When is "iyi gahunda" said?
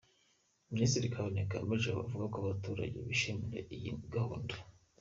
3.75-4.53